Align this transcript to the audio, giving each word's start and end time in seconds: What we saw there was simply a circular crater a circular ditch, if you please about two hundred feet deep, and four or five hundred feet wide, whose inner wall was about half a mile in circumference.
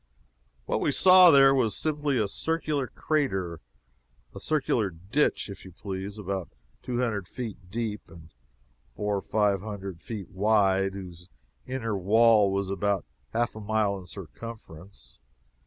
What 0.65 0.81
we 0.81 0.91
saw 0.91 1.29
there 1.29 1.53
was 1.53 1.77
simply 1.77 2.17
a 2.17 2.27
circular 2.27 2.87
crater 2.87 3.59
a 4.33 4.39
circular 4.39 4.89
ditch, 4.89 5.47
if 5.47 5.63
you 5.63 5.71
please 5.71 6.17
about 6.17 6.49
two 6.81 6.99
hundred 6.99 7.27
feet 7.27 7.69
deep, 7.69 8.09
and 8.09 8.33
four 8.95 9.17
or 9.17 9.21
five 9.21 9.61
hundred 9.61 10.01
feet 10.01 10.31
wide, 10.31 10.95
whose 10.95 11.29
inner 11.67 11.95
wall 11.95 12.51
was 12.51 12.67
about 12.67 13.05
half 13.29 13.55
a 13.55 13.59
mile 13.61 13.95
in 13.95 14.07
circumference. 14.07 15.19